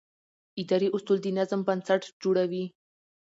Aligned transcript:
اداري 0.61 0.87
اصول 0.95 1.17
د 1.21 1.27
نظم 1.37 1.59
بنسټ 1.67 2.01
جوړوي. 2.23 2.65